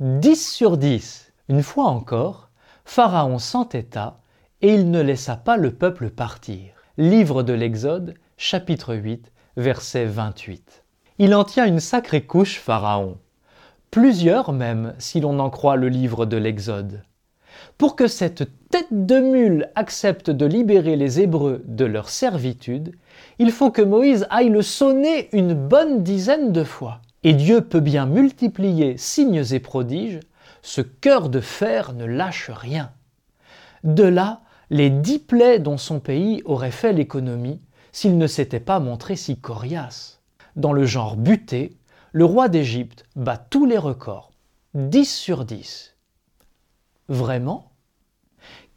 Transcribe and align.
10 0.00 0.52
sur 0.52 0.76
10. 0.76 1.32
Une 1.48 1.64
fois 1.64 1.86
encore, 1.86 2.50
Pharaon 2.84 3.40
s'entêta 3.40 4.20
et 4.62 4.72
il 4.72 4.92
ne 4.92 5.00
laissa 5.00 5.34
pas 5.34 5.56
le 5.56 5.72
peuple 5.72 6.10
partir. 6.10 6.70
Livre 6.98 7.42
de 7.42 7.52
l'Exode, 7.52 8.14
chapitre 8.36 8.94
8, 8.94 9.32
verset 9.56 10.04
28. 10.04 10.84
Il 11.18 11.34
en 11.34 11.42
tient 11.42 11.66
une 11.66 11.80
sacrée 11.80 12.24
couche, 12.24 12.60
Pharaon. 12.60 13.18
Plusieurs 13.90 14.52
même, 14.52 14.94
si 15.00 15.18
l'on 15.18 15.40
en 15.40 15.50
croit 15.50 15.74
le 15.74 15.88
livre 15.88 16.26
de 16.26 16.36
l'Exode. 16.36 17.02
Pour 17.76 17.96
que 17.96 18.06
cette 18.06 18.48
tête 18.70 18.92
de 18.92 19.18
mule 19.18 19.68
accepte 19.74 20.30
de 20.30 20.46
libérer 20.46 20.94
les 20.94 21.18
Hébreux 21.18 21.64
de 21.66 21.84
leur 21.84 22.08
servitude, 22.08 22.94
il 23.40 23.50
faut 23.50 23.72
que 23.72 23.82
Moïse 23.82 24.28
aille 24.30 24.50
le 24.50 24.62
sonner 24.62 25.28
une 25.32 25.54
bonne 25.54 26.04
dizaine 26.04 26.52
de 26.52 26.62
fois. 26.62 27.00
Et 27.28 27.34
Dieu 27.34 27.60
peut 27.60 27.80
bien 27.80 28.06
multiplier 28.06 28.96
signes 28.96 29.44
et 29.50 29.60
prodiges, 29.60 30.20
ce 30.62 30.80
cœur 30.80 31.28
de 31.28 31.40
fer 31.40 31.92
ne 31.92 32.06
lâche 32.06 32.48
rien. 32.48 32.90
De 33.84 34.04
là, 34.04 34.40
les 34.70 34.88
dix 34.88 35.18
plaies 35.18 35.58
dont 35.58 35.76
son 35.76 36.00
pays 36.00 36.40
aurait 36.46 36.70
fait 36.70 36.94
l'économie 36.94 37.60
s'il 37.92 38.16
ne 38.16 38.26
s'était 38.26 38.60
pas 38.60 38.80
montré 38.80 39.14
si 39.14 39.38
coriace. 39.38 40.22
Dans 40.56 40.72
le 40.72 40.86
genre 40.86 41.18
buté, 41.18 41.76
le 42.12 42.24
roi 42.24 42.48
d'Égypte 42.48 43.04
bat 43.14 43.36
tous 43.36 43.66
les 43.66 43.76
records, 43.76 44.32
10 44.72 45.14
sur 45.14 45.44
10. 45.44 45.96
Vraiment? 47.10 47.72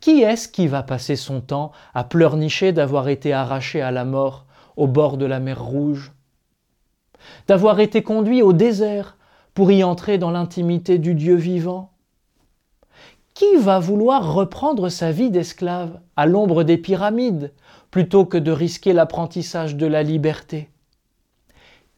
Qui 0.00 0.22
est-ce 0.22 0.48
qui 0.48 0.66
va 0.66 0.82
passer 0.82 1.14
son 1.14 1.40
temps 1.40 1.70
à 1.94 2.02
pleurnicher 2.02 2.72
d'avoir 2.72 3.10
été 3.10 3.32
arraché 3.32 3.80
à 3.80 3.92
la 3.92 4.04
mort 4.04 4.44
au 4.76 4.88
bord 4.88 5.18
de 5.18 5.26
la 5.26 5.38
mer 5.38 5.62
Rouge? 5.62 6.10
D'avoir 7.46 7.80
été 7.80 8.02
conduit 8.02 8.42
au 8.42 8.52
désert 8.52 9.16
pour 9.54 9.72
y 9.72 9.82
entrer 9.84 10.18
dans 10.18 10.30
l'intimité 10.30 10.98
du 10.98 11.14
Dieu 11.14 11.34
vivant. 11.34 11.92
Qui 13.34 13.56
va 13.56 13.78
vouloir 13.78 14.34
reprendre 14.34 14.88
sa 14.88 15.12
vie 15.12 15.30
d'esclave 15.30 16.00
à 16.16 16.26
l'ombre 16.26 16.62
des 16.62 16.76
pyramides 16.76 17.52
plutôt 17.90 18.26
que 18.26 18.36
de 18.36 18.52
risquer 18.52 18.92
l'apprentissage 18.92 19.76
de 19.76 19.86
la 19.86 20.02
liberté? 20.02 20.68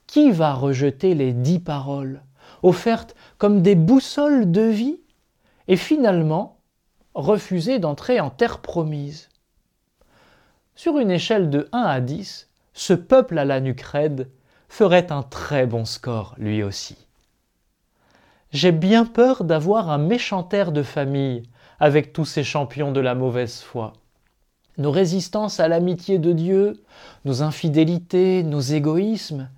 Qui 0.06 0.30
va 0.30 0.54
rejeter 0.54 1.14
les 1.14 1.32
dix 1.32 1.58
paroles 1.58 2.22
offertes 2.62 3.16
comme 3.38 3.62
des 3.62 3.74
boussoles 3.74 4.50
de 4.50 4.62
vie 4.62 5.00
et 5.68 5.76
finalement 5.76 6.58
refuser 7.14 7.78
d'entrer 7.78 8.20
en 8.20 8.30
terre 8.30 8.60
promise? 8.60 9.28
Sur 10.74 10.98
une 10.98 11.10
échelle 11.10 11.50
de 11.50 11.68
1 11.72 11.80
à 11.80 12.00
10, 12.00 12.48
ce 12.72 12.92
peuple 12.92 13.38
à 13.38 13.44
la 13.44 13.60
nuque 13.60 13.82
ferait 14.72 15.12
un 15.12 15.22
très 15.22 15.66
bon 15.66 15.84
score 15.84 16.34
lui 16.38 16.62
aussi. 16.62 16.96
J'ai 18.52 18.72
bien 18.72 19.04
peur 19.04 19.44
d'avoir 19.44 19.90
un 19.90 19.98
méchant 19.98 20.48
air 20.50 20.72
de 20.72 20.82
famille 20.82 21.42
avec 21.78 22.14
tous 22.14 22.24
ces 22.24 22.42
champions 22.42 22.90
de 22.90 23.00
la 23.00 23.14
mauvaise 23.14 23.60
foi. 23.60 23.92
Nos 24.78 24.90
résistances 24.90 25.60
à 25.60 25.68
l'amitié 25.68 26.18
de 26.18 26.32
Dieu, 26.32 26.82
nos 27.26 27.42
infidélités, 27.42 28.42
nos 28.44 28.62
égoïsmes, 28.62 29.50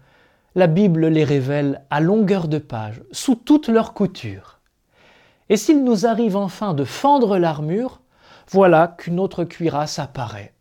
la 0.57 0.67
Bible 0.67 1.07
les 1.07 1.23
révèle 1.23 1.83
à 1.91 2.01
longueur 2.01 2.49
de 2.49 2.59
page, 2.59 3.01
sous 3.13 3.37
toutes 3.37 3.69
leurs 3.69 3.95
coutures. 3.95 4.59
Et 5.49 5.57
s'il 5.57 5.85
nous 5.85 6.07
arrive 6.07 6.37
enfin 6.37 6.75
de 6.75 6.85
fendre 6.85 7.39
l'armure, 7.39 8.01
voilà 8.51 8.89
qu'une 8.99 9.21
autre 9.21 9.45
cuirasse 9.45 10.01
apparaît. 10.01 10.55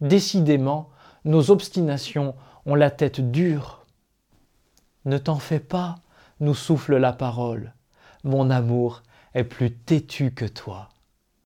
Décidément, 0.00 0.90
nos 1.24 1.52
obstinations 1.52 2.34
ont 2.66 2.74
la 2.74 2.90
tête 2.90 3.20
dure. 3.20 3.86
Ne 5.04 5.18
t'en 5.18 5.38
fais 5.38 5.60
pas, 5.60 5.96
nous 6.40 6.54
souffle 6.54 6.96
la 6.96 7.12
parole. 7.12 7.74
Mon 8.24 8.50
amour 8.50 9.02
est 9.34 9.44
plus 9.44 9.72
têtu 9.72 10.32
que 10.32 10.44
toi. 10.44 10.88